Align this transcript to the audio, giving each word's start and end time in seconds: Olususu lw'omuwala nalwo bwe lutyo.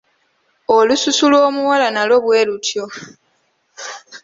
Olususu 0.75 1.25
lw'omuwala 1.31 1.87
nalwo 1.91 2.17
bwe 2.25 2.41
lutyo. 2.47 2.85